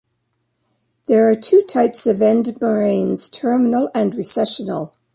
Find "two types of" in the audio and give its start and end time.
1.35-2.23